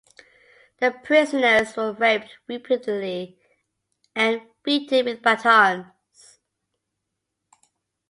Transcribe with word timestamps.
The 0.79 0.89
prisoners 0.89 1.77
were 1.77 1.91
raped 1.93 2.35
repeatedly 2.47 3.37
and 4.15 4.41
beaten 4.63 5.05
with 5.05 5.21
batons. 5.21 6.39